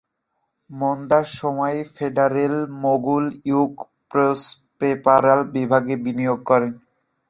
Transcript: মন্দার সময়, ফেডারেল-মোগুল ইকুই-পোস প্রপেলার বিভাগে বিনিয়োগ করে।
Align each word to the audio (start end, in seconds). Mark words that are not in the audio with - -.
মন্দার 0.69 1.25
সময়, 1.39 1.77
ফেডারেল-মোগুল 1.95 3.25
ইকুই-পোস 3.49 4.41
প্রপেলার 4.77 5.39
বিভাগে 5.55 5.95
বিনিয়োগ 6.05 6.39
করে। 6.45 6.67